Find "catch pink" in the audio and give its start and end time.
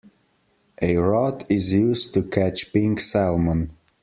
2.23-2.99